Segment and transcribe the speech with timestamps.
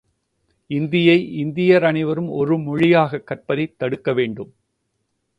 [0.67, 4.53] இந்தியை இந்தியர் அனைவரும் ஒருமொழியாகக் கற்பதைத் தடுக்க வேண்டாம்.